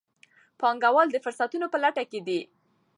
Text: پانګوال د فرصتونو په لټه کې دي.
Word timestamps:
پانګوال 0.59 1.07
د 1.11 1.17
فرصتونو 1.25 1.65
په 1.73 1.77
لټه 1.83 2.03
کې 2.11 2.19
دي. 2.27 2.41